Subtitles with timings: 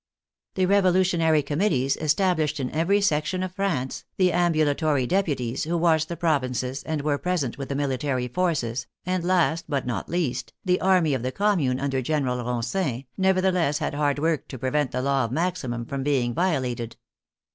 [0.55, 6.09] The revolutionary committees es tablished in every section of France, the ambulatory deputies who watched
[6.09, 10.81] the provinces and were present with the military forces, and last, but not least, the
[10.81, 15.25] army of the Commune under General Ronsin, nevertheless had hard work to prevent the law
[15.25, 16.95] of maximum from being violated.